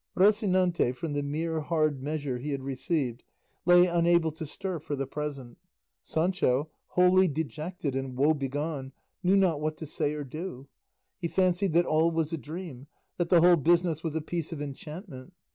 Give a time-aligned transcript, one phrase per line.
[0.15, 3.23] Rocinante from the mere hard measure he had received
[3.67, 5.59] lay unable to stir for the present.
[6.01, 10.67] Sancho, wholly dejected and woebegone, knew not what to say or do.
[11.19, 12.87] He fancied that all was a dream,
[13.19, 15.33] that the whole business was a piece of enchantment.